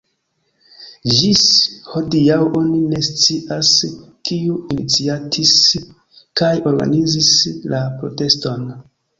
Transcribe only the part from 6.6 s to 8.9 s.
organizis la proteston.